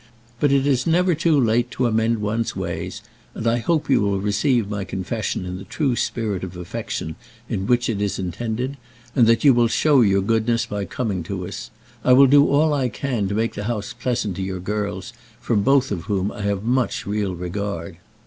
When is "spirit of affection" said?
5.95-7.15